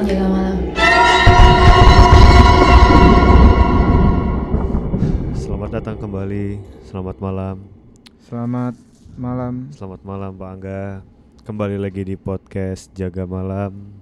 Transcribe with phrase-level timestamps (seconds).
[0.00, 0.56] orang jaga malam.
[5.36, 6.46] Selamat datang kembali.
[6.88, 7.56] Selamat malam.
[8.24, 8.74] Selamat
[9.20, 9.54] malam.
[9.76, 10.84] Selamat malam Pak Angga.
[11.44, 13.92] Kembali lagi di podcast Jaga Malam.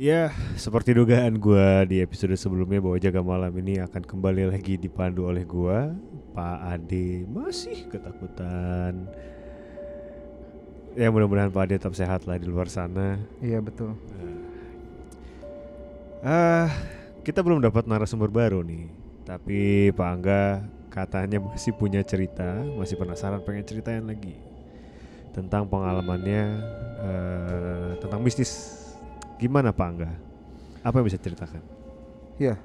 [0.00, 5.28] Ya, seperti dugaan gua di episode sebelumnya bahwa Jaga Malam ini akan kembali lagi dipandu
[5.28, 5.92] oleh gua,
[6.32, 7.28] Pak Ade.
[7.28, 9.04] Masih ketakutan.
[10.98, 13.22] Ya mudah-mudahan Pak Ade tetap sehat lah di luar sana.
[13.38, 13.94] Iya betul.
[16.26, 16.66] Ah,
[17.22, 18.90] kita belum dapat narasumber baru nih.
[19.22, 24.34] Tapi Pak Angga katanya masih punya cerita, masih penasaran pengen ceritain lagi
[25.30, 26.42] tentang pengalamannya
[26.98, 28.82] eh, tentang bisnis.
[29.38, 30.10] Gimana Pak Angga?
[30.82, 31.62] Apa yang bisa ceritakan?
[32.42, 32.58] Iya.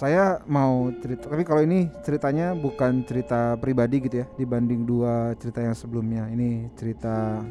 [0.00, 5.60] Saya mau cerita, tapi kalau ini ceritanya bukan cerita pribadi gitu ya, dibanding dua cerita
[5.60, 6.24] yang sebelumnya.
[6.32, 7.44] Ini cerita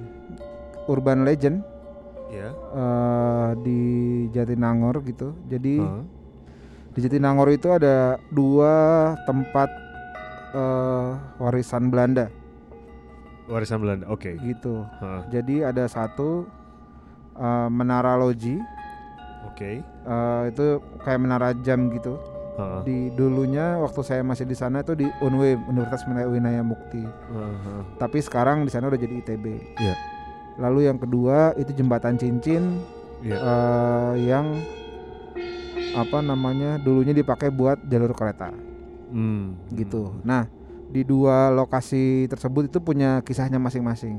[0.90, 1.62] urban legend
[2.34, 2.50] Ya.
[2.74, 3.82] eh, di
[4.34, 5.38] Jatinangor gitu.
[5.46, 6.04] Jadi Heeh.
[6.98, 8.74] di Jatinangor itu ada dua
[9.30, 9.70] tempat
[10.58, 12.34] eh, warisan Belanda
[13.46, 14.10] Warisan Belanda.
[14.10, 14.34] Oke.
[14.42, 14.90] gitu.
[14.98, 15.22] Heeh.
[15.30, 16.50] Jadi ada satu
[17.38, 18.58] eh, menara loji,
[19.46, 19.86] Oke.
[19.86, 22.18] eh, itu kayak menara jam gitu.
[22.60, 22.80] Heeh.
[22.84, 27.82] di dulunya waktu saya masih di sana itu di Unwim Universitas Winaya Mukti heeh.
[27.96, 29.96] tapi sekarang di sana udah jadi ITB Iya.
[30.58, 32.84] lalu yang kedua itu jembatan cincin
[33.20, 33.36] Iya.
[33.36, 34.60] eh, yang
[35.92, 38.52] apa namanya dulunya dipakai buat jalur kereta
[39.10, 39.58] Hmm.
[39.72, 40.46] gitu nah
[40.86, 44.18] di dua lokasi tersebut itu punya kisahnya masing-masing.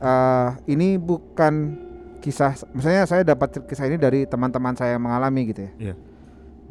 [0.00, 1.74] Eh, ini bukan
[2.18, 5.94] kisah misalnya saya dapat kisah ini dari teman-teman saya yang mengalami gitu ya Iya.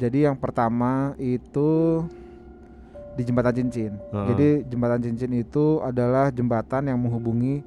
[0.00, 2.00] Jadi yang pertama itu
[3.12, 4.26] di jembatan cincin Heeh.
[4.32, 7.60] jadi jembatan cincin itu adalah jembatan yang menghubungi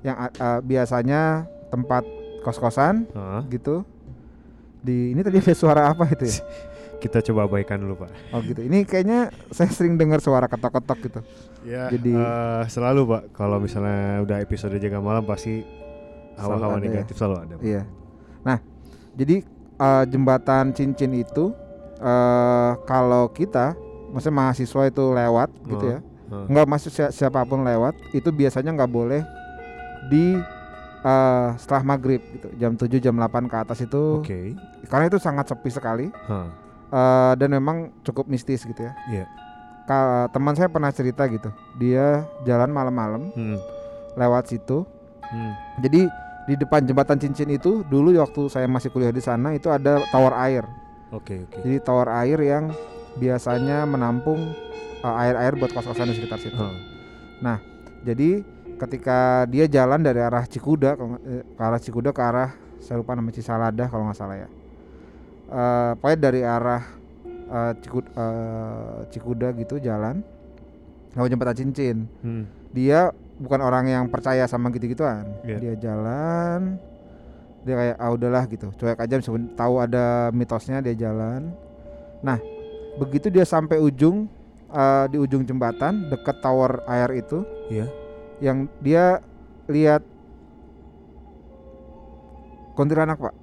[0.00, 2.04] yang a- biasanya tempat
[2.40, 3.40] kos-kosan Heeh.
[3.50, 3.88] gitu
[4.78, 6.38] di ini tadi ada suara apa itu ya
[6.98, 8.10] Kita coba abaikan dulu Pak.
[8.34, 11.20] oh gitu ini kayaknya saya sering dengar suara ketok-ketok gitu
[11.62, 15.62] Ya, Jadi- eh, selalu Pak kalau misalnya udah episode jaga malam pasti
[16.34, 16.82] hawa-hawa ya.
[16.82, 17.54] negatif selalu ada.
[17.54, 17.62] Pak.
[17.62, 17.82] Iya.
[18.40, 18.58] Nah,
[19.14, 19.36] jadi
[19.76, 21.54] eh, jembatan cincin itu
[21.98, 23.74] eh kalau kita,
[24.08, 26.44] maksudnya mahasiswa itu lewat gitu Oh, ya, Heeh.
[26.48, 29.22] nggak masuk si- siapa pun lewat, itu biasanya nggak boleh
[30.06, 30.38] di
[30.98, 34.58] eh, setelah maghrib gitu, jam 7 jam 8 ke atas itu, Oke.
[34.86, 36.50] karena itu sangat sepi sekali Hah,
[36.88, 38.92] eh, dan memang cukup mistis gitu ya.
[39.08, 39.24] Iya.
[39.84, 43.56] Ka- teman saya pernah cerita gitu, dia jalan malam-malam Hmm.
[44.14, 44.82] lewat situ,
[45.24, 45.52] Hmm.
[45.78, 46.10] jadi
[46.44, 50.32] di depan jembatan cincin itu dulu waktu saya masih kuliah di sana itu ada tower
[50.40, 50.66] air.
[51.12, 51.58] Oke oke.
[51.64, 52.68] Jadi tower air yang
[53.16, 54.52] biasanya menampung
[55.00, 56.58] uh, air-air buat kos-kosan di sekitar situ.
[57.40, 57.58] Hah,
[58.04, 58.44] Jadi
[58.78, 60.94] ketika dia jalan dari arah Cikuda
[61.26, 64.48] eh, ke arah Cikuda ke arah saya lupa nama Cisalada kalau nggak salah ya.
[65.48, 66.82] Eh pokoknya dari arah
[67.48, 70.22] eh, Ciku- eh, Cikuda gitu jalan
[71.16, 71.96] lewat jembatan cincin.
[72.22, 72.44] hmm.
[72.70, 75.24] Dia bukan orang yang percaya sama gitu-gituan.
[75.42, 75.58] Iya.
[75.58, 76.76] Dia jalan
[77.62, 78.70] dia kayak ah udahlah gitu.
[78.74, 81.50] Cuek aja meskipun tahu ada mitosnya dia jalan.
[82.20, 82.38] Nah,
[82.96, 84.26] begitu dia sampai ujung
[84.68, 87.86] eh, di ujung jembatan dekat tower air itu Iya.
[88.38, 89.20] yang dia
[89.66, 90.02] lihat
[92.74, 93.34] kuntilanak, Pak.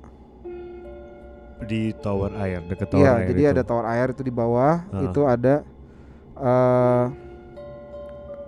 [1.65, 3.51] Di tower air dekat tower Iya, air jadi itu.
[3.51, 5.01] ada tower air itu di bawah, Ah.
[5.01, 5.55] itu ada
[6.35, 7.05] eh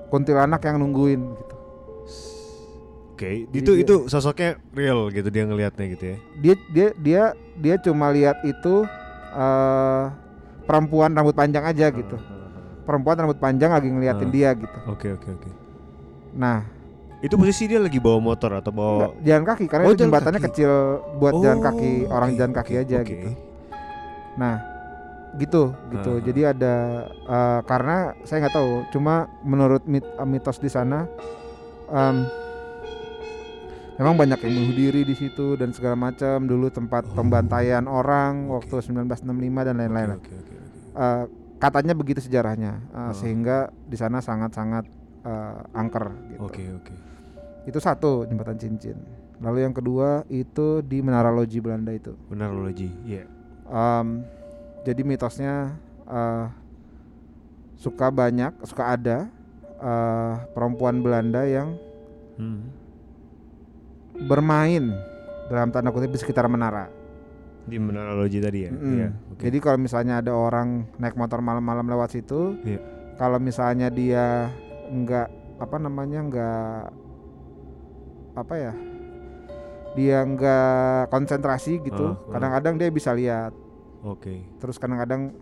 [0.08, 1.56] kuntilanak yang nungguin gitu.
[3.18, 6.18] Oke, Jadi itu dia- itu sosoknya real gitu dia ngelihatnya gitu ya.
[6.38, 7.24] Dia dia dia
[7.58, 8.86] dia cuma lihat itu
[9.34, 10.06] eh
[10.64, 12.14] perempuan rambut panjang aja gitu.
[12.14, 12.84] Hah, hah, hah.
[12.86, 14.32] Perempuan rambut panjang lagi ngeliatin Ah.
[14.32, 14.78] dia gitu.
[14.86, 15.50] Oke oke oke.
[16.32, 16.62] Nah,
[17.18, 20.06] Itu posisi dia lagi bawa motor atau bawa nggak, jalan kaki karena Oh, itu jalan
[20.06, 20.48] jembatannya kaki.
[20.54, 20.72] kecil
[21.18, 23.10] buat jalan Oh, kaki orang jalan kaki oke, aja oke.
[23.10, 23.30] gitu.
[24.38, 24.56] Nah,
[25.34, 26.12] gitu gitu.
[26.14, 26.22] Ah.
[26.22, 26.76] Jadi ada
[27.10, 31.10] eh, karena saya nggak tahu, cuma menurut mit- mitos di sana
[31.90, 32.30] em,
[33.98, 36.42] memang banyak yang bunuh diri di situ dan segala macam.
[36.42, 38.70] Dulu tempat Oh, pembantaian orang oke.
[38.70, 39.28] waktu 1965
[39.64, 40.10] dan lain-lain.
[40.16, 40.78] Oke oke oke.
[40.96, 41.24] Eh,
[41.58, 43.14] katanya begitu sejarahnya, eh, Ah.
[43.14, 44.86] sehingga di sana sangat-sangat
[45.20, 46.40] eh, angker gitu.
[46.42, 46.94] Oke oke.
[47.66, 48.96] Itu satu jembatan cincin.
[49.38, 52.16] Lalu yang kedua itu di Menara Loji Belanda itu.
[52.26, 52.88] Benar loh Ji.
[53.04, 53.28] Iya.
[53.68, 54.24] Em,
[54.82, 56.46] jadi mitosnya eh,
[57.76, 59.28] suka banyak, suka ada
[59.78, 61.76] eh, perempuan Belanda yang
[62.34, 62.70] Hmm.
[64.24, 64.90] Bermain
[65.48, 66.90] dalam tanda kutip di sekitar menara.
[67.68, 68.72] Di Menara Loji tadi ya.
[68.72, 68.94] Mm-mm.
[68.96, 69.10] Iya.
[69.28, 69.44] oke.
[69.44, 72.80] Jadi kalau misalnya ada orang naik motor malam-malam lewat situ, Iya.
[73.16, 74.48] kalau misalnya dia
[74.88, 75.28] nggak
[75.60, 76.80] apa namanya nggak
[78.38, 78.74] apa ya
[79.98, 82.32] dia nggak konsentrasi gitu Ah, ah.
[82.38, 83.52] kadang-kadang dia bisa lihat
[84.00, 84.46] Oke.
[84.62, 85.34] terus kadang-kadang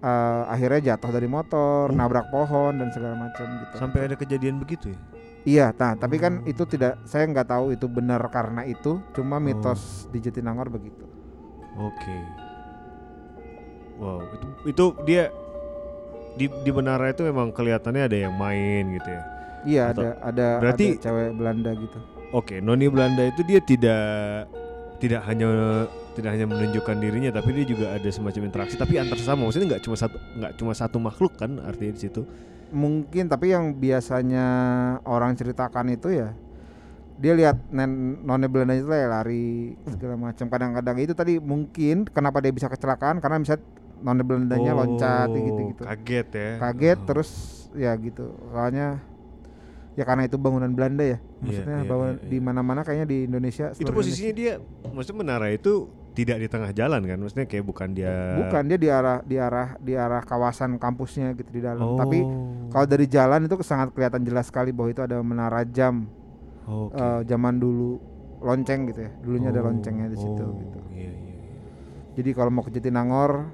[0.00, 1.94] eh, akhirnya jatuh dari motor Oh.
[1.94, 4.98] nabrak pohon dan segala macam gitu Sampai ada kejadian begitu ya?
[5.48, 6.46] Iya nah tapi kan Oh.
[6.46, 11.08] itu tidak saya nggak tahu itu benar karena itu cuma mitos di Jatinangor begitu
[11.74, 12.18] Oke.
[13.98, 15.24] Wow, itu itu dia
[16.34, 19.22] di di menara itu memang kelihatannya ada yang main gitu ya.
[19.64, 21.98] iya Atau- ada ada berarti- ada cewek Belanda gitu
[22.28, 24.46] Oke, noni Belanda itu dia tidak
[24.98, 25.48] tidak hanya
[26.12, 29.82] tidak hanya menunjukkan dirinya tapi dia juga ada semacam interaksi tapi antar sesama maksudnya nggak
[29.82, 32.22] cuma satu nggak cuma satu makhluk kan artinya di situ
[32.70, 34.46] mungkin tapi yang biasanya
[35.08, 36.36] orang ceritakan itu ya
[37.18, 40.46] dia lihat nen none Belanda itu lah ya lari segala macam.
[40.46, 43.18] Kadang-kadang itu tadi mungkin kenapa dia bisa kecelakaan?
[43.18, 43.58] Karena bisa
[43.98, 46.50] none Belandanya loncat gitu gitu Oh, kaget ya.
[46.62, 47.06] Kaget Oh.
[47.10, 47.30] terus
[47.74, 48.30] ya gitu.
[48.54, 49.02] Soalnya
[49.98, 51.18] ya karena itu bangunan Belanda ya.
[51.42, 52.46] Maksudnya iya, bangunan iya, di iya.
[52.46, 54.52] mana-mana kayaknya di Indonesia itu posisinya dia
[54.94, 58.88] maksudnya menara itu tidak di tengah jalan kan maksudnya kayak bukan dia bukan dia di
[58.90, 61.94] arah di arah di arah kawasan kampusnya gitu di dalam oh.
[61.94, 62.18] tapi
[62.74, 66.10] kalau dari jalan itu sangat kelihatan jelas sekali bahwa itu ada menara jam
[66.66, 66.98] Oke.
[66.98, 68.02] eh, zaman dulu
[68.42, 71.54] lonceng gitu ya dulunya ada Oh, loncengnya di situ oh, gitu iya, iya, iya.
[72.18, 73.46] jadi kalau mau ke Jatinangor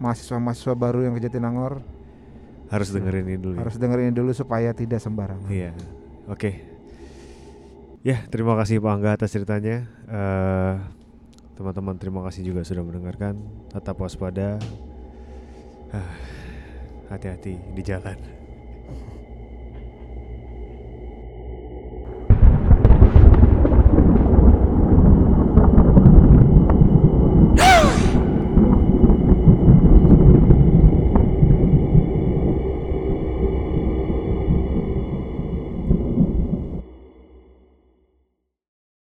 [0.00, 1.84] mahasiswa-mahasiswa baru yang ke Jatinangor
[2.72, 3.60] harus dengerin ini dulu ya.
[3.60, 5.70] harus dengerin dulu supaya tidak sembarangan Iya.
[6.26, 6.58] Oke.
[8.02, 9.86] Ya, terima kasih Pak Angga atas ceritanya.
[10.06, 10.74] Eh,
[11.56, 13.40] teman-teman terima kasih juga sudah mendengarkan.
[13.72, 14.60] Tetap waspada.
[17.10, 18.45] Hati-hati di jalan.